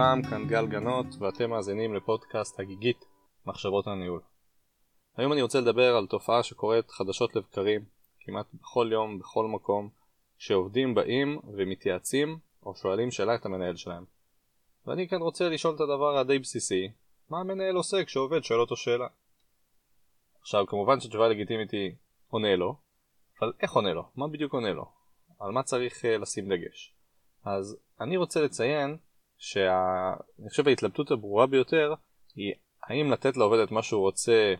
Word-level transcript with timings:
לכולם, 0.00 0.22
כאן 0.22 0.46
גל 0.46 0.66
גנות 0.66 1.06
ואתם 1.18 1.50
מאזינים 1.50 1.94
לפודקאסט 1.94 2.60
הגיגית 2.60 3.04
מחשבות 3.46 3.86
הניהול. 3.86 4.20
היום 5.16 5.32
אני 5.32 5.42
רוצה 5.42 5.60
לדבר 5.60 5.96
על 5.96 6.06
תופעה 6.06 6.42
שקורית 6.42 6.90
חדשות 6.90 7.36
לבקרים 7.36 7.84
כמעט 8.20 8.46
בכל 8.54 8.88
יום, 8.92 9.18
בכל 9.18 9.46
מקום, 9.46 9.88
שעובדים 10.38 10.94
באים 10.94 11.40
ומתייעצים 11.56 12.38
או 12.62 12.74
שואלים 12.74 13.10
שאלה 13.10 13.34
את 13.34 13.46
המנהל 13.46 13.76
שלהם. 13.76 14.04
ואני 14.86 15.08
כאן 15.08 15.22
רוצה 15.22 15.48
לשאול 15.48 15.74
את 15.74 15.80
הדבר 15.80 16.16
הדי 16.18 16.38
בסיסי, 16.38 16.92
מה 17.30 17.40
המנהל 17.40 17.76
עושה 17.76 18.04
כשעובד 18.04 18.44
שואל 18.44 18.60
אותו 18.60 18.76
שאלה? 18.76 19.06
עכשיו 20.40 20.66
כמובן 20.66 21.00
שהתשובה 21.00 21.24
הלגיטימית 21.24 21.70
היא 21.70 21.92
עונה 22.28 22.56
לו, 22.56 22.76
אבל 23.40 23.52
איך 23.60 23.72
עונה 23.72 23.92
לו? 23.92 24.02
מה 24.16 24.28
בדיוק 24.28 24.52
עונה 24.52 24.72
לו? 24.72 24.84
על 25.40 25.50
מה 25.50 25.62
צריך 25.62 26.04
uh, 26.04 26.08
לשים 26.08 26.48
דגש? 26.48 26.94
אז 27.44 27.76
אני 28.00 28.16
רוצה 28.16 28.40
לציין 28.40 28.96
שאני 29.40 30.48
חושב 30.48 30.68
ההתלבטות 30.68 31.10
הברורה 31.10 31.46
ביותר 31.46 31.94
היא 32.34 32.52
האם 32.88 33.12
לתת 33.12 33.36
לעובד 33.36 33.58
את 33.58 33.70
מה 33.70 33.82
שהוא 33.82 34.00
רוצה 34.00 34.54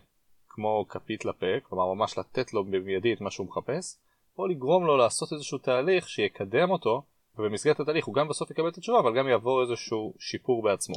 כמו 0.49 0.85
כפית 0.89 1.25
לפה, 1.25 1.45
כלומר 1.63 1.93
ממש 1.93 2.17
לתת 2.17 2.53
לו 2.53 2.65
במיידי 2.65 3.13
את 3.13 3.21
מה 3.21 3.31
שהוא 3.31 3.47
מחפש, 3.47 3.97
או 4.37 4.47
לגרום 4.47 4.85
לו 4.85 4.97
לעשות 4.97 5.33
איזשהו 5.33 5.57
תהליך 5.57 6.09
שיקדם 6.09 6.71
אותו, 6.71 7.03
ובמסגרת 7.35 7.79
התהליך 7.79 8.05
הוא 8.05 8.15
גם 8.15 8.27
בסוף 8.27 8.51
יקבל 8.51 8.67
את 8.67 8.77
התשובה, 8.77 8.99
אבל 8.99 9.17
גם 9.17 9.27
יעבור 9.27 9.61
איזשהו 9.61 10.13
שיפור 10.19 10.63
בעצמו. 10.63 10.95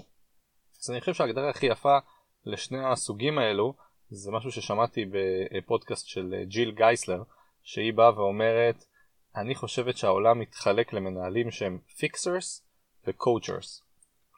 אז 0.83 0.91
אני 0.91 1.01
חושב 1.01 1.15
שההגדרה 1.15 1.51
הכי 1.51 1.67
יפה 1.67 1.99
לשני 2.45 2.85
הסוגים 2.85 3.39
האלו, 3.39 3.75
זה 4.11 4.33
משהו 4.33 4.53
ששמעתי 4.53 5.05
בפודקאסט 5.11 6.09
של 6.09 6.35
ג'יל 6.49 6.71
גייסלר, 6.71 7.23
שהיא 7.63 7.93
באה 7.93 8.19
ואומרת, 8.19 8.85
אני 9.37 9.55
חושבת 9.55 9.97
שהעולם 9.97 10.39
מתחלק 10.39 10.93
למנהלים 10.93 11.51
שהם 11.51 11.79
fixers 11.99 12.67
ו 13.07 13.14
coachers. 13.14 13.83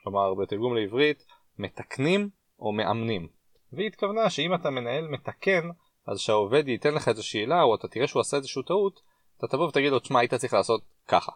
כלומר, 0.03 0.33
בתרגום 0.33 0.75
לעברית, 0.75 1.25
מתקנים 1.57 2.29
או 2.59 2.71
מאמנים. 2.71 3.27
והיא 3.73 3.87
התכוונה 3.87 4.29
שאם 4.29 4.53
אתה 4.53 4.69
מנהל 4.69 5.07
מתקן, 5.07 5.69
אז 6.07 6.19
שהעובד 6.19 6.67
ייתן 6.67 6.93
לך 6.93 7.07
איזו 7.07 7.27
שאלה, 7.27 7.63
או 7.63 7.75
אתה 7.75 7.87
תראה 7.87 8.07
שהוא 8.07 8.19
עשה 8.19 8.37
איזושהי 8.37 8.63
טעות, 8.63 9.01
אתה 9.37 9.47
תבוא 9.47 9.67
ותגיד 9.67 9.91
לו, 9.91 9.99
תשמע, 9.99 10.19
היית 10.19 10.33
צריך 10.33 10.53
לעשות 10.53 10.81
ככה. 11.07 11.31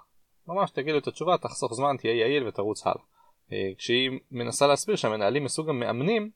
ממש 0.47 0.71
תגיד 0.71 0.93
לו 0.93 0.99
את 0.99 1.07
התשובה, 1.07 1.37
תחסוך 1.37 1.73
זמן, 1.73 1.95
תהיה 1.97 2.13
יעיל 2.13 2.47
ותרוץ 2.47 2.87
הלאה. 2.87 3.03
אה, 3.51 3.71
כשהיא 3.77 4.19
מנסה 4.31 4.67
להסביר 4.67 4.95
שהמנהלים 4.95 5.43
מסוג 5.43 5.69
המאמנים, 5.69 6.29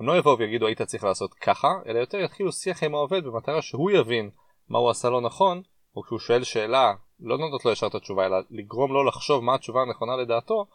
הם 0.00 0.06
לא 0.06 0.18
יבואו 0.18 0.38
ויגידו 0.38 0.66
היית 0.66 0.82
צריך 0.82 1.04
לעשות 1.04 1.34
ככה, 1.34 1.68
אלא 1.86 1.98
יותר 1.98 2.18
יתחילו 2.18 2.52
שיח 2.52 2.82
עם 2.82 2.94
העובד 2.94 3.24
במטרה 3.24 3.62
שהוא 3.62 3.90
יבין 3.90 4.30
מה 4.68 4.78
הוא 4.78 4.90
עשה 4.90 5.10
לא 5.10 5.20
נכון, 5.20 5.62
או 6.00 6.04
כשהוא 6.04 6.18
שואל 6.18 6.44
שאלה, 6.44 6.94
לא 7.20 7.38
נותנות 7.38 7.64
לו 7.64 7.70
ישר 7.70 7.86
את 7.86 7.94
התשובה, 7.94 8.26
אלא 8.26 8.36
לגרום 8.50 8.92
לו 8.92 9.04
לחשוב 9.04 9.44
מה 9.44 9.54
התשובה 9.54 9.82
הנכונה 9.82 10.16
לדעתו, 10.16 10.66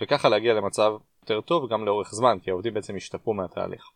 וככה 0.00 0.28
להגיע 0.28 0.54
למצב 0.54 0.92
יותר 1.22 1.40
טוב 1.40 1.72
גם 1.72 1.84
לאורך 1.84 2.14
זמן, 2.14 2.38
כי 2.42 2.50
העובדים 2.50 2.74
בעצם 2.74 2.96
השתפרו 2.96 3.34
מהתהליך. 3.34 3.90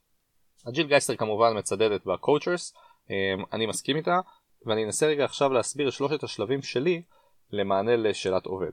הג'יל 0.67 0.87
גייסטר 0.87 1.17
כמובן 1.17 1.59
מצדדת 1.59 2.07
ב 2.07 2.13
coachers, 2.13 2.75
אמ, 3.11 3.45
אני 3.53 3.67
מסכים 3.67 3.97
איתה, 3.97 4.21
ואני 4.67 4.85
אנסה 4.85 5.07
רגע 5.07 5.25
עכשיו 5.25 5.53
להסביר 5.53 5.89
את 5.89 5.93
שלושת 5.93 6.23
השלבים 6.23 6.63
שלי 6.63 7.03
למענה 7.51 7.97
לשאלת 7.97 8.47
עובד. 8.47 8.73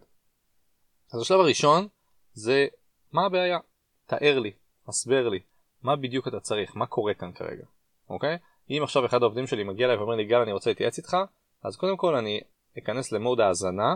אז 1.13 1.21
השלב 1.21 1.39
הראשון 1.39 1.87
זה 2.33 2.67
מה 3.11 3.25
הבעיה? 3.25 3.59
תאר 4.05 4.39
לי, 4.39 4.51
הסבר 4.87 5.29
לי, 5.29 5.39
מה 5.83 5.95
בדיוק 5.95 6.27
אתה 6.27 6.39
צריך, 6.39 6.75
מה 6.75 6.85
קורה 6.85 7.13
כאן 7.13 7.31
כרגע, 7.31 7.65
אוקיי? 8.09 8.37
אם 8.69 8.81
עכשיו 8.83 9.05
אחד 9.05 9.21
העובדים 9.21 9.47
שלי 9.47 9.63
מגיע 9.63 9.85
אליי 9.85 9.97
ואומר 9.97 10.15
לי 10.15 10.25
גל 10.25 10.41
אני 10.41 10.51
רוצה 10.51 10.69
להתייעץ 10.69 10.97
איתך, 10.97 11.17
אז 11.63 11.77
קודם 11.77 11.97
כל 11.97 12.15
אני 12.15 12.41
אכנס 12.77 13.11
למוד 13.11 13.39
האזנה, 13.39 13.95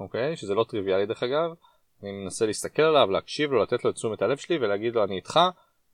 אוקיי? 0.00 0.36
שזה 0.36 0.54
לא 0.54 0.64
טריוויאלי 0.68 1.06
דרך 1.06 1.22
אגב, 1.22 1.50
אני 2.02 2.12
מנסה 2.12 2.46
להסתכל 2.46 2.82
עליו, 2.82 3.10
להקשיב 3.10 3.52
לו, 3.52 3.62
לתת 3.62 3.84
לו 3.84 3.90
את 3.90 3.94
תשומת 3.94 4.22
הלב 4.22 4.36
שלי 4.36 4.56
ולהגיד 4.56 4.94
לו 4.94 5.04
אני 5.04 5.16
איתך, 5.16 5.40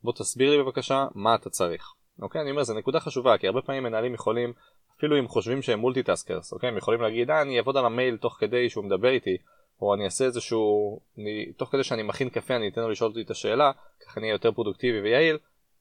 בוא 0.03 0.13
תסביר 0.13 0.51
לי 0.51 0.63
בבקשה 0.63 1.07
מה 1.15 1.35
אתה 1.35 1.49
צריך. 1.49 1.93
אוקיי? 2.21 2.41
אני 2.41 2.51
אומר, 2.51 2.63
זו 2.63 2.73
נקודה 2.73 2.99
חשובה, 2.99 3.37
כי 3.37 3.47
הרבה 3.47 3.61
פעמים 3.61 3.83
מנהלים 3.83 4.13
יכולים, 4.13 4.53
אפילו 4.97 5.19
אם 5.19 5.27
חושבים 5.27 5.61
שהם 5.61 5.79
multitaskers, 5.79 6.53
אוקיי? 6.53 6.69
הם 6.69 6.77
יכולים 6.77 7.01
להגיד, 7.01 7.31
אה, 7.31 7.41
אני 7.41 7.57
אעבוד 7.57 7.77
על 7.77 7.85
המייל 7.85 8.17
תוך 8.17 8.37
כדי 8.39 8.69
שהוא 8.69 8.83
מדבר 8.83 9.09
איתי, 9.09 9.37
או 9.81 9.93
אני 9.93 10.05
אעשה 10.05 10.25
איזשהו, 10.25 10.99
אני, 11.17 11.53
תוך 11.57 11.69
כדי 11.71 11.83
שאני 11.83 12.03
מכין 12.03 12.29
קפה 12.29 12.55
אני 12.55 12.67
אתן 12.67 12.81
לו 12.81 12.89
לשאול 12.89 13.09
אותי 13.09 13.21
את 13.21 13.31
השאלה, 13.31 13.71
ככה 14.05 14.19
אני 14.19 14.27
אהיה 14.27 14.35
יותר 14.35 14.51
פרודוקטיבי 14.51 15.01
ויעיל, 15.01 15.37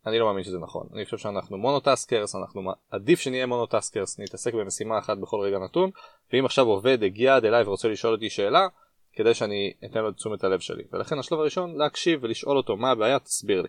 אני 0.07 0.19
לא 0.19 0.27
מאמין 0.27 0.45
שזה 0.45 0.59
נכון. 0.59 0.87
אני 0.95 1.05
חושב 1.05 1.19
שאנחנו 1.19 1.59
monotaskers, 1.59 2.37
אנחנו 2.37 2.73
עדיף 2.91 3.21
שנהיה 3.21 3.47
monotaskers, 3.47 4.21
נתעסק 4.21 4.55
במשימה 4.55 4.99
אחת 4.99 5.19
בכל 5.19 5.41
רגע 5.41 5.59
נתון, 5.59 5.91
ואם 6.33 6.45
עכשיו 6.45 6.67
עובד 6.67 7.03
הגיע 7.03 7.37
עד 7.37 7.45
אליי 7.45 7.63
ורוצה 7.63 7.89
לשאול 7.89 8.15
אותי 8.15 8.31
שאלה, 8.31 8.69
כדי 9.13 9.35
שאני 9.35 9.73
אתן 9.85 10.01
לו 10.01 10.09
את 10.09 10.15
תשומת 10.15 10.45
הלב 10.45 10.61
שלי. 10.61 10.83
ולכן 10.93 11.19
השלב 11.19 11.39
הראשון, 11.39 11.77
להקשיב 11.77 12.21
ולשאול 12.23 12.57
אותו 12.57 12.77
מה 12.77 12.91
הבעיה, 12.91 13.19
תסביר 13.19 13.63
לי. 13.63 13.69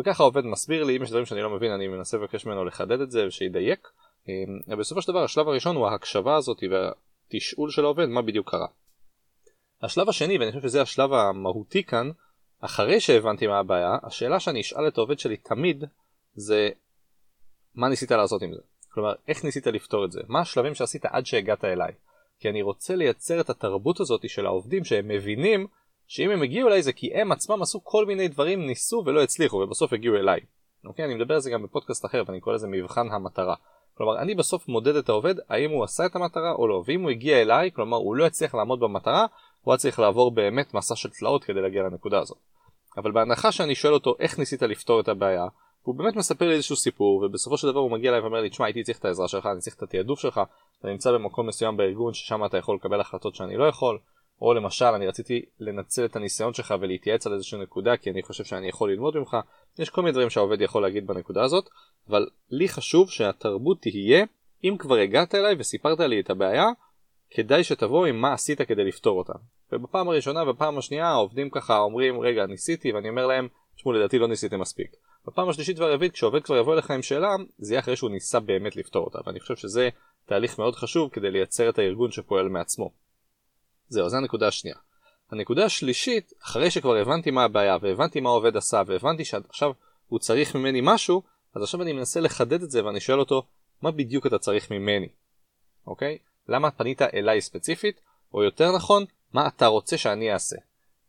וככה 0.00 0.22
העובד 0.22 0.44
מסביר 0.44 0.84
לי, 0.84 0.96
אם 0.96 1.02
יש 1.02 1.08
דברים 1.08 1.26
שאני 1.26 1.42
לא 1.42 1.50
מבין 1.50 1.72
אני 1.72 1.88
מנסה 1.88 2.16
לבקש 2.16 2.46
ממנו 2.46 2.64
לחדד 2.64 3.00
את 3.00 3.10
זה 3.10 3.26
ושידייק. 3.26 3.88
אמ, 4.28 4.32
ובסופו 4.68 5.02
של 5.02 5.12
דבר 5.12 5.24
השלב 5.24 5.48
הראשון 5.48 5.76
הוא 5.76 5.86
ההקשבה 5.86 6.36
הזאת 6.36 6.58
והתשאול 6.70 7.70
של 7.70 7.84
העובד 7.84 8.06
מה 8.06 8.22
בדיוק 8.22 8.50
קרה. 8.50 8.66
השלב 9.82 10.08
השני, 10.08 10.38
ואני 10.38 10.52
חושב 10.52 10.68
שזה 10.68 10.82
השלב 10.82 11.12
המהותי 11.12 11.84
כאן, 11.84 12.10
אחרי 12.60 13.00
שהבנתי 13.00 13.46
מה 13.46 13.58
הבעיה, 13.58 13.96
השאלה 14.02 14.40
שאני 14.40 14.60
אשאל 14.60 14.88
את 14.88 14.98
העובד 14.98 15.18
שלי 15.18 15.36
תמיד 15.36 15.84
זה 16.34 16.68
מה 17.74 17.88
ניסית 17.88 18.10
לעשות 18.10 18.42
עם 18.42 18.54
זה? 18.54 18.60
כלומר, 18.92 19.12
איך 19.28 19.44
ניסית 19.44 19.66
לפתור 19.66 20.04
את 20.04 20.12
זה? 20.12 20.20
מה 20.28 20.40
השלבים 20.40 20.74
שעשית 20.74 21.04
עד 21.04 21.26
שהגעת 21.26 21.64
אליי? 21.64 21.92
כי 22.40 22.48
אני 22.48 22.62
רוצה 22.62 22.94
לייצר 22.94 23.40
את 23.40 23.50
התרבות 23.50 24.00
הזאת 24.00 24.28
של 24.28 24.46
העובדים 24.46 24.84
שהם 24.84 25.08
מבינים 25.08 25.66
שאם 26.06 26.30
הם 26.30 26.42
הגיעו 26.42 26.68
אליי 26.68 26.82
זה 26.82 26.92
כי 26.92 27.14
הם 27.14 27.32
עצמם 27.32 27.62
עשו 27.62 27.84
כל 27.84 28.06
מיני 28.06 28.28
דברים, 28.28 28.66
ניסו 28.66 29.02
ולא 29.06 29.22
הצליחו 29.22 29.56
ובסוף 29.56 29.92
הגיעו 29.92 30.16
אליי. 30.16 30.40
אוקיי? 30.84 31.04
אני 31.04 31.14
מדבר 31.14 31.34
על 31.34 31.40
זה 31.40 31.50
גם 31.50 31.62
בפודקאסט 31.62 32.04
אחר 32.04 32.22
ואני 32.26 32.40
קורא 32.40 32.54
לזה 32.54 32.68
מבחן 32.68 33.06
המטרה. 33.10 33.54
כלומר, 33.94 34.18
אני 34.18 34.34
בסוף 34.34 34.68
מודד 34.68 34.96
את 34.96 35.08
העובד 35.08 35.34
האם 35.48 35.70
הוא 35.70 35.84
עשה 35.84 36.06
את 36.06 36.16
המטרה 36.16 36.52
או 36.52 36.68
לא, 36.68 36.82
ואם 36.86 37.02
הוא 37.02 37.10
הגיע 37.10 37.42
אליי, 37.42 37.72
כלומר 37.72 37.96
הוא 37.96 38.16
לא 38.16 38.26
הצליח 38.26 38.54
לעמוד 38.54 38.80
במטרה, 38.80 39.26
הוא 39.68 39.72
היה 39.72 39.78
צריך 39.78 39.98
לעבור 39.98 40.30
באמת 40.30 40.74
מסע 40.74 40.96
של 40.96 41.10
תלאות 41.10 41.44
כדי 41.44 41.60
להגיע 41.60 41.82
לנקודה 41.82 42.18
הזאת. 42.20 42.38
אבל 42.96 43.12
בהנחה 43.12 43.52
שאני 43.52 43.74
שואל 43.74 43.94
אותו 43.94 44.14
איך 44.20 44.38
ניסית 44.38 44.62
לפתור 44.62 45.00
את 45.00 45.08
הבעיה, 45.08 45.46
הוא 45.82 45.94
באמת 45.94 46.16
מספר 46.16 46.48
לי 46.48 46.54
איזשהו 46.54 46.76
סיפור 46.76 47.22
ובסופו 47.24 47.56
של 47.56 47.68
דבר 47.70 47.80
הוא 47.80 47.90
מגיע 47.90 48.10
אליי 48.10 48.20
ואומר 48.20 48.40
לי 48.40 48.50
תשמע 48.50 48.66
הייתי 48.66 48.82
צריך 48.82 48.98
את 48.98 49.04
העזרה 49.04 49.28
שלך 49.28 49.46
אני 49.46 49.60
צריך 49.60 49.76
את 49.76 49.82
התעדוף 49.82 50.20
שלך 50.20 50.40
אתה 50.80 50.88
נמצא 50.88 51.12
במקום 51.12 51.46
מסוים 51.46 51.76
בארגון 51.76 52.14
ששם 52.14 52.44
אתה 52.44 52.56
יכול 52.56 52.76
לקבל 52.76 53.00
החלטות 53.00 53.34
שאני 53.34 53.56
לא 53.56 53.64
יכול 53.64 53.98
או 54.42 54.54
למשל 54.54 54.84
אני 54.84 55.06
רציתי 55.06 55.42
לנצל 55.60 56.04
את 56.04 56.16
הניסיון 56.16 56.54
שלך 56.54 56.74
ולהתייעץ 56.80 57.26
על 57.26 57.32
איזושהי 57.32 57.60
נקודה 57.60 57.96
כי 57.96 58.10
אני 58.10 58.22
חושב 58.22 58.44
שאני 58.44 58.68
יכול 58.68 58.92
ללמוד 58.92 59.16
ממך 59.16 59.36
יש 59.78 59.90
כל 59.90 60.00
מיני 60.00 60.12
דברים 60.12 60.30
שהעובד 60.30 60.60
יכול 60.60 60.82
להגיד 60.82 61.06
בנקודה 61.06 61.42
הזאת 61.42 61.68
אבל 62.08 62.26
לי 62.50 62.68
חשוב 62.68 63.10
שהתרבות 63.10 63.80
תהיה 63.80 64.24
אם 64.64 64.76
כבר 64.78 64.96
הגעת 64.96 65.34
אליי 65.34 65.54
וסיפרת 65.58 66.00
לי 66.00 66.20
את 66.20 66.30
הבעיה 66.30 66.66
כדאי 67.30 67.64
שתבוא 67.64 68.06
עם 68.06 68.20
מה 68.20 68.32
עשית 68.32 68.62
כדי 68.62 68.84
לפתור 68.84 69.18
אותה 69.18 69.32
ובפעם 69.72 70.08
הראשונה 70.08 70.42
ובפעם 70.42 70.78
השנייה 70.78 71.08
העובדים 71.08 71.50
ככה 71.50 71.78
אומרים 71.78 72.20
רגע 72.20 72.46
ניסיתי 72.46 72.92
ואני 72.92 73.08
אומר 73.08 73.26
להם 73.26 73.48
תשמעו 73.76 73.92
לדעתי 73.92 74.18
לא 74.18 74.28
ניסיתם 74.28 74.60
מספיק 74.60 74.90
בפעם 75.26 75.48
השלישית 75.48 75.78
והרביעית 75.78 76.12
כשעובד 76.12 76.42
כבר 76.42 76.56
יבוא 76.56 76.74
אליך 76.74 76.90
עם 76.90 77.02
שאלה 77.02 77.36
זה 77.58 77.74
יהיה 77.74 77.80
אחרי 77.80 77.96
שהוא 77.96 78.10
ניסה 78.10 78.40
באמת 78.40 78.76
לפתור 78.76 79.04
אותה 79.04 79.18
ואני 79.26 79.40
חושב 79.40 79.56
שזה 79.56 79.88
תהליך 80.26 80.58
מאוד 80.58 80.76
חשוב 80.76 81.10
כדי 81.10 81.30
לייצר 81.30 81.68
את 81.68 81.78
הארגון 81.78 82.10
שפועל 82.10 82.48
מעצמו. 82.48 82.92
זהו, 83.88 84.08
זו 84.08 84.16
הנקודה 84.16 84.48
השנייה. 84.48 84.76
הנקודה 85.30 85.64
השלישית, 85.64 86.32
אחרי 86.42 86.70
שכבר 86.70 86.96
הבנתי 86.96 87.30
מה 87.30 87.44
הבעיה 87.44 87.76
והבנתי 87.80 88.20
מה 88.20 88.28
העובד 88.28 88.56
עשה 88.56 88.82
והבנתי 88.86 89.24
שעכשיו 89.24 89.70
הוא 90.06 90.18
צריך 90.18 90.54
ממני 90.54 90.80
משהו, 90.82 91.22
אז 91.54 91.62
עכשיו 91.62 91.82
אני 91.82 91.92
מנסה 91.92 92.20
לחדד 92.20 92.62
את 92.62 92.70
זה 92.70 92.84
ואני 92.84 93.00
שואל 93.00 93.20
אותו, 93.20 93.42
מה 93.82 93.90
בדיוק 93.90 94.26
אתה 94.26 94.38
צריך 94.38 94.70
ממני? 94.70 95.08
אוקיי? 95.86 96.18
למה 96.48 96.70
פנית 96.70 97.02
אליי 97.02 97.40
ספציפית? 97.40 98.00
או 98.34 98.42
יותר 98.42 98.72
נכון, 98.76 99.04
מה 99.32 99.48
אתה 99.48 99.66
רוצה 99.66 99.98
שאני 99.98 100.32
אעשה? 100.32 100.56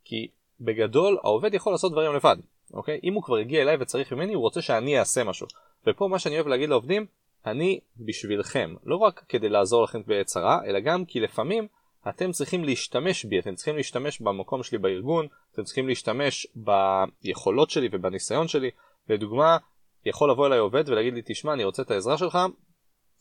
כי 0.06 0.27
בגדול 0.62 1.18
העובד 1.24 1.53
יכול 1.53 1.74
לעשות 1.74 1.91
דברים 1.91 2.15
לבד, 2.15 2.38
אוקיי? 2.74 3.00
אם 3.03 3.13
הוא 3.13 3.24
כבר 3.24 3.36
הגיע 3.36 3.62
אליי 3.62 3.77
וצריך 3.80 4.13
ממני, 4.13 4.33
הוא 4.33 4.41
רוצה 4.41 4.62
שאני 4.62 5.00
אעשה 5.00 5.24
משהו. 5.24 5.47
ופה 5.88 6.07
מה 6.07 6.19
שאני 6.19 6.36
אוהב 6.36 6.47
להגיד 6.47 6.69
לעובדים, 6.69 7.06
אני 7.45 7.80
בשבילכם, 7.97 8.75
לא 8.83 8.95
רק 8.95 9.24
כדי 9.30 9.50
לעזור 9.50 9.83
לכם 9.83 10.01
בעת 10.06 10.25
צרה, 10.25 10.59
אלא 10.65 10.80
גם 10.80 11.06
כי 11.06 11.19
לפעמים 11.19 11.68
אתם 12.09 12.31
צריכים 12.31 12.63
להשתמש 12.63 13.25
בי, 13.25 13.39
אתם 13.39 13.56
צריכים 13.56 13.75
להשתמש 13.75 14.21
במקום 14.21 14.63
שלי 14.63 14.77
בארגון, 14.77 15.27
אתם 15.53 15.63
צריכים 15.63 15.88
להשתמש 15.88 16.47
ביכולות 16.56 17.69
שלי 17.69 17.89
ובניסיון 17.91 18.47
שלי. 18.47 18.71
לדוגמה, 19.09 19.57
יכול 20.06 20.31
לבוא 20.31 20.47
אליי 20.47 20.59
עובד 20.59 20.89
ולהגיד 20.89 21.13
לי, 21.13 21.21
תשמע, 21.25 21.53
אני 21.53 21.63
רוצה 21.63 21.81
את 21.81 21.91
העזרה 21.91 22.18
שלך, 22.18 22.38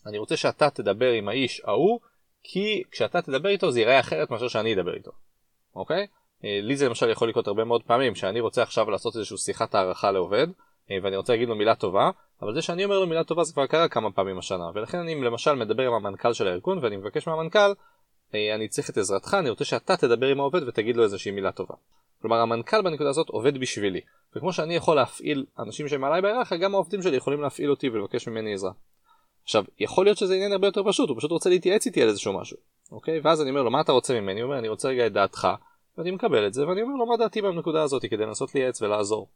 אני 0.06 0.18
רוצה 0.18 0.36
שאתה 0.36 0.70
תדבר 0.70 1.10
עם 1.10 1.28
האיש 1.28 1.62
ההוא, 1.64 2.00
כי 2.42 2.82
כשאתה 2.90 3.22
תדבר 3.22 3.48
איתו 3.48 3.70
זה 3.70 3.80
ייראה 3.80 4.00
אחרת 4.00 4.30
מאשר 4.30 4.48
שאני 4.48 4.74
אדבר 4.74 4.94
איתו, 4.94 5.10
אוקיי? 5.76 6.06
אה, 6.44 6.60
לי 6.62 6.76
זה 6.76 6.88
למשל 6.88 7.10
יכול 7.10 7.28
לקרות 7.28 7.46
הרבה 7.46 7.64
מאוד 7.64 7.82
פעמים, 7.82 8.14
שאני 8.14 8.40
רוצה 8.40 8.62
עכשיו 8.62 8.90
לעשות 8.90 9.16
איזושהי 9.16 9.36
שיחת 9.36 9.74
הערכה 9.74 10.10
לעובד, 10.10 10.46
אה, 10.90 10.96
ואני 11.02 11.16
רוצה 11.16 11.32
להגיד 11.32 11.48
לו 11.48 11.54
מילה 11.54 11.74
טובה, 11.74 12.10
אבל 12.42 12.54
זה 12.54 12.62
שאני 12.62 12.84
אומר 12.84 12.98
לו 12.98 13.06
מילה 13.06 13.24
טובה 13.24 13.44
זה 13.44 13.52
כבר 13.52 13.66
קרה 13.66 13.88
כמה 13.88 14.10
פעמים 14.10 14.38
השנה, 14.38 14.70
ולכן 14.74 14.98
אני 14.98 15.14
למשל 15.14 15.54
מדבר 15.54 15.86
עם 15.86 15.92
המנכ"ל 15.92 16.32
של 16.32 16.48
הארגון 16.48 16.78
ואני 16.82 16.96
מבקש 16.96 17.26
מהמנכ"ל, 17.26 17.72
אה, 18.34 18.54
אני 18.54 18.68
צריך 18.68 18.90
את 18.90 18.98
עזרתך, 18.98 19.36
אני 19.40 19.50
רוצה 19.50 19.64
שאתה 19.64 19.96
תדבר 19.96 20.26
עם 20.26 20.40
העובד 20.40 20.68
ותגיד 20.68 20.96
לו 20.96 21.02
איזושהי 21.02 21.30
מילה 21.30 21.52
טובה. 21.52 21.74
כלומר 22.20 22.36
המנכ"ל 22.36 22.82
בנקודה 22.82 23.10
הזאת 23.10 23.28
עובד 23.28 23.58
בשבילי. 23.58 24.00
וכמו 24.36 24.52
שאני 24.52 24.74
יכול 24.74 24.96
להפעיל 24.96 25.46
אנשים 25.58 25.88
שמעליי 25.88 26.22
בהיררכיה, 26.22 26.58
גם 26.58 26.74
העובדים 26.74 27.02
שלי 27.02 27.16
יכולים 27.16 27.42
להפעיל 27.42 27.70
אותי 27.70 27.88
ולבקש 27.88 28.28
ממני 28.28 28.54
עזרה. 28.54 28.72
עכשיו, 29.48 29.64
יכול 29.78 30.06
להיות 30.06 30.18
שזה 30.18 30.34
עניין 30.34 30.52
הרבה 30.52 30.66
יותר 30.66 30.82
פשוט, 30.88 31.08
הוא 31.08 31.18
פשוט 31.18 31.30
רוצה 31.30 31.50
להתייעץ 31.50 31.86
איתי 31.86 32.02
על 32.02 32.08
איזשהו 32.08 32.40
משהו, 32.40 32.56
אוקיי? 32.92 33.20
ואז 33.20 33.42
אני 33.42 33.50
אומר 33.50 33.62
לו, 33.62 33.70
מה 33.70 33.80
אתה 33.80 33.92
רוצה 33.92 34.20
ממני? 34.20 34.40
הוא 34.40 34.46
אומר, 34.48 34.58
אני 34.58 34.68
רוצה 34.68 34.88
רגע 34.88 35.06
את 35.06 35.12
דעתך, 35.12 35.48
ואני 35.98 36.10
מקבל 36.10 36.46
את 36.46 36.54
זה, 36.54 36.68
ואני 36.68 36.82
אומר 36.82 36.94
לו, 36.94 37.06
מה 37.06 37.16
דעתי 37.16 37.42
בנקודה 37.42 37.82
הזאת 37.82 38.02
כדי 38.02 38.26
לנסות 38.26 38.54
לייעץ 38.54 38.82
ולעזור. 38.82 39.28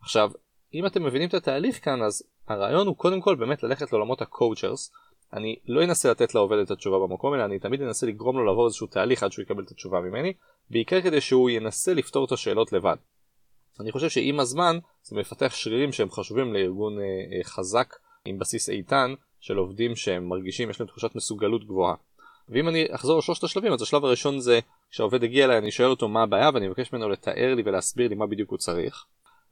עכשיו, 0.00 0.30
אם 0.74 0.86
אתם 0.86 1.04
מבינים 1.04 1.28
את 1.28 1.34
התהליך 1.34 1.84
כאן, 1.84 2.02
אז 2.02 2.22
הרעיון 2.48 2.86
הוא 2.86 2.96
קודם 2.96 3.20
כל 3.20 3.34
באמת 3.34 3.62
ללכת 3.62 3.92
לעולמות 3.92 4.22
ה 4.22 4.29
coachers. 4.29 4.92
אני 5.32 5.56
לא 5.66 5.84
אנסה 5.84 6.10
לתת 6.10 6.34
לעובד 6.34 6.58
את 6.58 6.70
התשובה 6.70 6.98
במקום, 6.98 7.34
אלא 7.34 7.44
אני 7.44 7.58
תמיד 7.58 7.82
אנסה 7.82 8.06
לגרום 8.06 8.36
לו 8.36 8.44
לעבור 8.44 8.66
איזשהו 8.66 8.86
תהליך 8.86 9.22
עד 9.22 9.32
שהוא 9.32 9.42
יקבל 9.42 9.62
את 9.62 9.70
התשובה 9.70 10.00
ממני, 10.00 10.32
בעיקר 10.70 11.00
כדי 11.00 11.20
שהוא 11.20 11.50
ינסה 11.50 11.94
לפתור 11.94 12.24
את 12.24 12.32
השאלות 12.32 12.72
לבד. 12.72 12.96
אני 13.80 13.92
חושב 13.92 14.08
שעם 14.08 14.40
הזמן 14.40 14.78
זה 15.02 15.16
מפתח 15.16 15.54
שרירים 15.54 15.92
שהם 15.92 16.10
חשובים 16.10 16.54
לארגון 16.54 16.98
אה, 16.98 17.04
אה, 17.04 17.44
חזק 17.44 17.94
עם 18.24 18.38
בסיס 18.38 18.68
איתן 18.68 19.14
של 19.46 19.56
עובדים 19.56 19.96
שהם 19.96 20.28
מרגישים 20.28 20.70
יש 20.70 20.80
להם 20.80 20.88
תחושת 20.88 21.14
מסוגלות 21.14 21.64
גבוהה. 21.64 21.94
ואם 22.48 22.68
אני 22.68 22.86
אחזור 22.90 23.18
לשלושת 23.18 23.44
השלבים 23.44 23.72
אז 23.72 23.82
השלב 23.82 24.04
הראשון 24.04 24.40
זה 24.40 24.60
כשהעובד 24.90 25.24
הגיע 25.24 25.44
אליי 25.44 25.58
אני 25.58 25.70
שואל 25.70 25.88
אותו 25.90 26.08
מה 26.08 26.22
הבעיה 26.22 26.50
ואני 26.54 26.68
מבקש 26.68 26.92
ממנו 26.92 27.08
לתאר 27.08 27.54
לי 27.54 27.62
ולהסביר 27.66 28.08
לי 28.08 28.14
מה 28.14 28.26
בדיוק 28.26 28.50
הוא 28.50 28.58
צריך. 28.58 29.04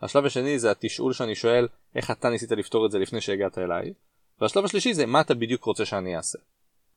השלב 0.02 0.26
השני 0.26 0.58
זה 0.58 0.70
התשאול 0.70 1.12
שאני 1.12 1.35
שואל 1.35 1.69
איך 1.94 2.11
אתה 2.11 2.29
ניסית 2.29 2.50
לפתור 2.50 2.87
את 2.87 2.91
זה 2.91 2.99
לפני 2.99 3.20
שהגעת 3.20 3.58
אליי. 3.58 3.93
והשלב 4.41 4.64
השלישי 4.64 4.94
זה 4.94 5.06
מה 5.06 5.20
אתה 5.20 5.35
בדיוק 5.35 5.64
רוצה 5.64 5.85
שאני 5.85 6.17
אעשה. 6.17 6.38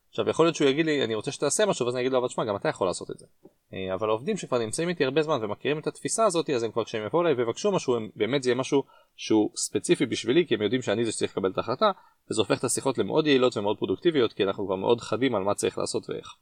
עכשיו 0.09 0.29
יכול 0.29 0.45
להיות 0.45 0.55
שהוא 0.55 0.69
יגיד 0.69 0.85
לי 0.85 1.03
אני 1.03 1.15
רוצה 1.15 1.31
שתעשה 1.31 1.65
משהו 1.65 1.85
ואז 1.85 1.95
אני 1.95 2.01
אגיד 2.01 2.11
לו 2.11 2.19
אבל 2.19 2.27
תשמע 2.27 2.45
גם 2.45 2.55
אתה 2.55 2.69
יכול 2.69 2.87
לעשות 2.87 3.11
את 3.11 3.17
זה. 3.19 3.25
אה, 3.73 3.93
אבל 3.93 4.09
העובדים 4.09 4.37
שכבר 4.37 4.57
נמצאים 4.57 4.89
איתי 4.89 5.05
הרבה 5.05 5.21
זמן 5.21 5.43
ומכירים 5.43 5.79
את 5.79 5.87
התפיסה 5.87 6.25
הזאת 6.25 6.49
אז 6.49 6.63
הם 6.63 6.71
כבר 6.71 6.83
כשהם 6.83 7.05
יבואו 7.05 7.21
אליי 7.21 7.33
ויבקשו 7.33 7.71
משהו 7.71 7.95
הם 7.95 8.09
באמת 8.15 8.43
זה 8.43 8.49
יהיה 8.49 8.59
משהו 8.59 8.83
שהוא 9.15 9.49
ספציפי 9.55 10.05
בשבילי 10.05 10.47
כי 10.47 10.55
הם 10.55 10.61
יודעים 10.61 10.81
שאני 10.81 11.05
זה 11.05 11.11
שצריך 11.11 11.31
לקבל 11.31 11.51
את 11.51 11.57
ההחלטה 11.57 11.91
וזה 12.31 12.41
הופך 12.41 12.59
את 12.59 12.63
השיחות 12.63 12.97
למאוד 12.97 13.27
יעילות 13.27 13.57
ומאוד 13.57 13.77
פרודוקטיביות 13.77 14.33
כי 14.33 14.43
אנחנו 14.43 14.65
כבר 14.65 14.75
מאוד 14.75 15.01
חדים 15.01 15.35
על 15.35 15.43
מה 15.43 15.53
צריך 15.53 15.77
לעשות 15.77 16.09
ואיך. 16.09 16.35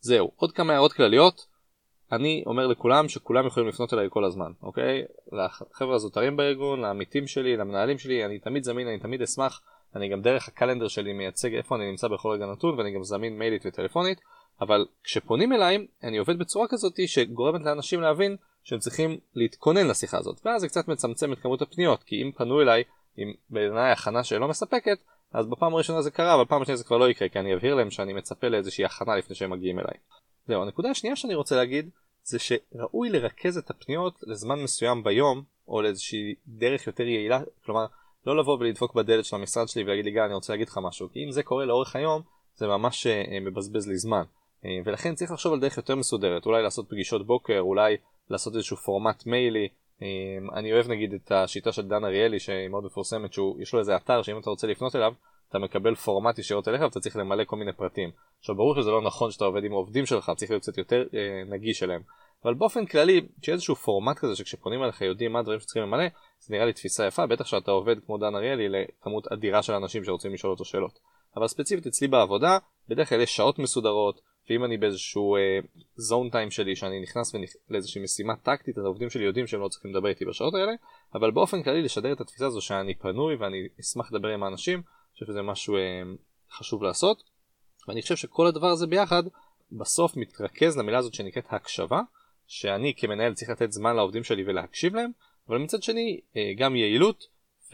זהו 0.00 0.30
עוד 0.36 0.52
כמה 0.52 0.72
הערות 0.72 0.92
כלליות. 0.92 1.46
אני 2.12 2.42
אומר 2.46 2.66
לכולם 2.66 3.08
שכולם 3.08 3.46
יכולים 3.46 3.68
לפנות 3.68 3.94
אליי 3.94 4.06
כל 4.10 4.24
הזמן 4.24 4.52
אוקיי? 4.62 5.02
לחבר'ה 5.32 5.94
הזוטרים 5.94 6.36
בארגון 6.36 6.80
לעמיתים 6.80 7.26
שלי 7.26 7.56
למנהלים 7.56 7.98
שלי 7.98 8.24
אני 8.24 8.38
תמיד 8.38 8.62
זמין 8.62 8.88
אני 8.88 8.98
תמיד 8.98 9.22
אשמח. 9.22 9.60
אני 9.96 10.08
גם 10.08 10.22
דרך 10.22 10.48
הקלנדר 10.48 10.88
שלי 10.88 11.12
מייצג 11.12 11.54
איפה 11.54 11.76
אני 11.76 11.90
נמצא 11.90 12.08
בכל 12.08 12.28
רגע 12.28 12.46
נתון 12.46 12.78
ואני 12.78 12.94
גם 12.94 13.04
זמין 13.04 13.38
מיילית 13.38 13.66
וטלפונית 13.66 14.20
אבל 14.60 14.86
כשפונים 15.04 15.52
אליי 15.52 15.86
אני 16.02 16.18
עובד 16.18 16.38
בצורה 16.38 16.68
כזאת 16.68 17.00
שגורמת 17.06 17.60
לאנשים 17.64 18.00
להבין 18.00 18.36
שהם 18.64 18.78
צריכים 18.78 19.18
להתכונן 19.34 19.86
לשיחה 19.86 20.18
הזאת 20.18 20.40
ואז 20.44 20.60
זה 20.60 20.68
קצת 20.68 20.88
מצמצם 20.88 21.32
את 21.32 21.38
כמות 21.38 21.62
הפניות 21.62 22.02
כי 22.02 22.22
אם 22.22 22.30
פנו 22.36 22.60
אליי 22.60 22.82
עם 23.16 23.32
בעיניי 23.50 23.92
הכנה 23.92 24.24
שלא 24.24 24.48
מספקת 24.48 24.98
אז 25.32 25.46
בפעם 25.46 25.74
הראשונה 25.74 26.02
זה 26.02 26.10
קרה 26.10 26.34
אבל 26.34 26.44
פעם 26.44 26.62
השנייה 26.62 26.76
זה 26.76 26.84
כבר 26.84 26.98
לא 26.98 27.10
יקרה 27.10 27.28
כי 27.28 27.38
אני 27.38 27.54
אבהיר 27.54 27.74
להם 27.74 27.90
שאני 27.90 28.12
מצפה 28.12 28.48
לאיזושהי 28.48 28.84
הכנה 28.84 29.16
לפני 29.16 29.36
שהם 29.36 29.50
מגיעים 29.50 29.78
אליי. 29.78 29.94
זהו 30.46 30.62
הנקודה 30.62 30.90
השנייה 30.90 31.16
שאני 31.16 31.34
רוצה 31.34 31.56
להגיד 31.56 31.90
זה 32.24 32.38
שראוי 32.38 33.10
לרכז 33.10 33.58
את 33.58 33.70
הפניות 33.70 34.20
לזמן 34.26 34.62
מסוים 34.62 35.04
ביום 35.04 35.42
או 35.68 35.82
לאיזושהי 35.82 36.34
דרך 36.46 36.86
יותר 36.86 37.02
יעילה 37.02 37.40
כלומר 37.64 37.86
לא 38.26 38.36
לבוא 38.36 38.58
ולדפוק 38.58 38.94
בדלת 38.94 39.24
של 39.24 39.36
המשרד 39.36 39.68
שלי 39.68 39.82
ולהגיד 39.82 40.04
לי 40.04 40.10
גל 40.10 40.20
אני 40.20 40.34
רוצה 40.34 40.52
להגיד 40.52 40.68
לך 40.68 40.78
משהו 40.82 41.08
כי 41.12 41.24
אם 41.24 41.30
זה 41.30 41.42
קורה 41.42 41.64
לאורך 41.64 41.96
היום 41.96 42.22
זה 42.56 42.66
ממש 42.66 43.06
uh, 43.06 43.40
מבזבז 43.40 43.88
לי 43.88 43.98
זמן 43.98 44.22
ולכן 44.84 45.14
צריך 45.14 45.30
לחשוב 45.30 45.52
על 45.52 45.60
דרך 45.60 45.76
יותר 45.76 45.96
מסודרת 45.96 46.46
אולי 46.46 46.62
לעשות 46.62 46.88
פגישות 46.88 47.26
בוקר 47.26 47.58
אולי 47.58 47.96
לעשות 48.30 48.54
איזשהו 48.54 48.76
פורמט 48.76 49.26
מיילי 49.26 49.68
uh, 49.98 50.02
אני 50.54 50.72
אוהב 50.72 50.88
נגיד 50.88 51.14
את 51.14 51.32
השיטה 51.32 51.72
של 51.72 51.88
דן 51.88 52.04
אריאלי 52.04 52.40
שהיא 52.40 52.68
מאוד 52.68 52.84
מפורסמת 52.84 53.32
שיש 53.32 53.72
לו 53.72 53.78
איזה 53.78 53.96
אתר 53.96 54.22
שאם 54.22 54.38
אתה 54.38 54.50
רוצה 54.50 54.66
לפנות 54.66 54.96
אליו 54.96 55.12
אתה 55.48 55.58
מקבל 55.58 55.94
פורמט 55.94 56.38
ישירות 56.38 56.68
אליך 56.68 56.82
ואתה 56.82 57.00
צריך 57.00 57.16
למלא 57.16 57.44
כל 57.44 57.56
מיני 57.56 57.72
פרטים. 57.72 58.10
עכשיו 58.38 58.54
ברור 58.54 58.74
שזה 58.76 58.90
לא 58.90 59.02
נכון 59.02 59.30
שאתה 59.30 59.44
עובד 59.44 59.64
עם 59.64 59.72
העובדים 59.72 60.06
שלך 60.06 60.32
צריך 60.36 60.50
להיות 60.50 60.62
קצת 60.62 60.78
יותר 60.78 61.04
אה, 61.14 61.42
נגיש 61.50 61.82
אליהם 61.82 62.02
אבל 62.44 62.54
באופן 62.54 62.86
כללי 62.86 63.20
שיהיה 63.42 63.54
איזשהו 63.54 63.74
פורמט 63.74 64.18
כזה 64.18 64.36
שכשפונים 64.36 64.82
אליך 64.82 65.00
יודעים 65.00 65.32
מה 65.32 65.38
הדברים 65.38 65.60
שצריכים 65.60 65.82
למלא 65.82 66.04
זה 66.40 66.54
נראה 66.54 66.66
לי 66.66 66.72
תפיסה 66.72 67.06
יפה 67.06 67.26
בטח 67.26 67.46
שאתה 67.46 67.70
עובד 67.70 67.96
כמו 68.06 68.18
דן 68.18 68.34
אריאלי 68.34 68.68
לכמות 68.68 69.32
אדירה 69.32 69.62
של 69.62 69.72
אנשים 69.72 70.04
שרוצים 70.04 70.32
לשאול 70.32 70.52
אותו 70.52 70.64
שאלות. 70.64 70.98
אבל 71.36 71.48
ספציפית 71.48 71.86
אצלי 71.86 72.08
בעבודה 72.08 72.58
בדרך 72.88 73.08
כלל 73.08 73.20
יש 73.20 73.36
שעות 73.36 73.58
מסודרות 73.58 74.20
ואם 74.52 74.64
אני 74.64 74.76
באיזשהו 74.76 75.36
זון 75.96 76.28
uh, 76.28 76.32
טיים 76.32 76.50
שלי 76.50 76.76
שאני 76.76 77.00
נכנס 77.00 77.34
ונכ... 77.34 77.50
לאיזושהי 77.70 78.02
משימה 78.02 78.36
טקטית 78.36 78.78
אז 78.78 78.84
העובדים 78.84 79.10
שלי 79.10 79.24
יודעים 79.24 79.46
שהם 79.46 79.60
לא 79.60 79.68
צריכים 79.68 79.90
לדבר 79.90 80.08
איתי 80.08 80.24
בשעות 80.24 80.54
האלה 80.54 80.72
אבל 81.14 81.30
באופן 81.30 81.62
כללי 81.62 81.82
לשדר 81.82 82.12
את 82.12 82.20
התפיסה 82.20 82.46
הזו 82.46 82.60
שאני 82.60 82.94
פנוי 82.94 83.36
ואני 83.36 83.68
אשמח 83.80 84.12
לדבר 84.12 84.28
עם 84.28 84.42
האנשים 84.42 84.78
אני 84.78 85.12
חושב 85.12 85.26
שזה 85.26 85.42
משהו 85.42 85.76
uh, 85.76 85.78
חשוב 86.50 86.82
לעשות. 86.82 87.22
ואני 87.88 88.02
חושב 88.02 88.16
שכל 88.16 88.46
הדבר 88.46 88.66
הזה 88.66 88.86
ביחד 88.86 89.22
בסוף 89.72 90.16
מתרכז 90.16 90.78
למילה 90.78 90.98
הזאת 90.98 91.14
שנקראת 91.14 91.46
הקשבה 91.50 92.00
שאני 92.46 92.94
כמנהל 92.96 93.34
צריך 93.34 93.50
לתת 93.50 93.72
זמן 93.72 93.96
לעובדים 93.96 94.24
שלי 94.24 94.44
ולהקשיב 94.46 94.94
להם 94.94 95.10
אבל 95.48 95.58
מצד 95.58 95.82
שני 95.82 96.20
אה, 96.36 96.52
גם 96.58 96.76
יעילות 96.76 97.24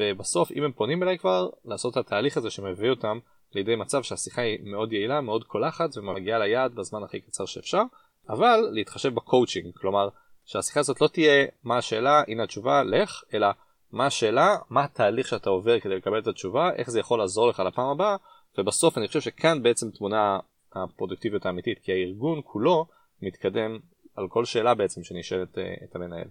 ובסוף 0.00 0.52
אם 0.52 0.62
הם 0.62 0.72
פונים 0.72 1.02
אליי 1.02 1.18
כבר 1.18 1.48
לעשות 1.64 1.92
את 1.92 1.96
התהליך 1.96 2.36
הזה 2.36 2.50
שמביא 2.50 2.90
אותם 2.90 3.18
לידי 3.54 3.76
מצב 3.76 4.02
שהשיחה 4.02 4.42
היא 4.42 4.58
מאוד 4.62 4.92
יעילה 4.92 5.20
מאוד 5.20 5.44
קולחת 5.44 5.96
ומגיעה 5.96 6.38
ליעד 6.38 6.74
בזמן 6.74 7.02
הכי 7.02 7.20
קצר 7.20 7.46
שאפשר 7.46 7.82
אבל 8.28 8.68
להתחשב 8.72 9.14
בקואוצ'ינג 9.14 9.74
כלומר 9.74 10.08
שהשיחה 10.44 10.80
הזאת 10.80 11.00
לא 11.00 11.08
תהיה 11.08 11.46
מה 11.64 11.78
השאלה 11.78 12.22
הנה 12.28 12.42
התשובה 12.42 12.82
לך 12.82 13.22
אלא 13.34 13.46
מה 13.92 14.06
השאלה 14.06 14.56
מה 14.70 14.84
התהליך 14.84 15.28
שאתה 15.28 15.50
עובר 15.50 15.80
כדי 15.80 15.96
לקבל 15.96 16.18
את 16.18 16.26
התשובה 16.26 16.70
איך 16.74 16.90
זה 16.90 17.00
יכול 17.00 17.18
לעזור 17.18 17.48
לך 17.48 17.60
לפעם 17.60 17.86
הבאה 17.86 18.16
ובסוף 18.58 18.98
אני 18.98 19.06
חושב 19.06 19.20
שכאן 19.20 19.62
בעצם 19.62 19.90
תמונה 19.90 20.38
הפרודוקטיביות 20.72 21.46
האמיתית 21.46 21.78
כי 21.78 21.92
הארגון 21.92 22.40
כולו 22.44 22.86
מתקדם 23.22 23.78
על 24.18 24.28
כל 24.28 24.44
שאלה 24.44 24.74
בעצם 24.74 25.04
שנשאלת 25.04 25.58
אה, 25.58 25.74
את 25.84 25.96
המנהל. 25.96 26.28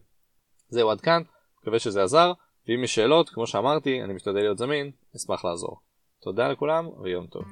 זהו 0.69 0.89
עד 0.91 1.01
כאן, 1.01 1.21
מקווה 1.61 1.79
שזה 1.79 2.03
עזר, 2.03 2.31
ואם 2.67 2.83
יש 2.83 2.95
שאלות, 2.95 3.29
כמו 3.29 3.47
שאמרתי, 3.47 4.03
אני 4.03 4.13
משתדל 4.13 4.39
להיות 4.39 4.57
זמין, 4.57 4.91
אשמח 5.15 5.45
לעזור. 5.45 5.79
תודה 6.21 6.47
לכולם 6.47 6.89
ויום 7.03 7.27
טוב. 7.27 7.43